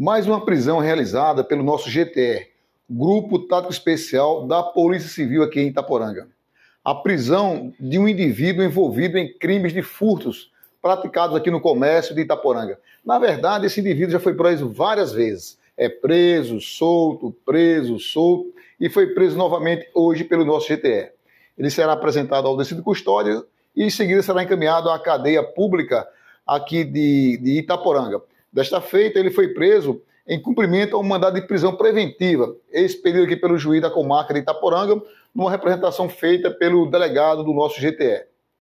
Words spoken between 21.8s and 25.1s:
apresentado ao descido de custódia e em seguida será encaminhado à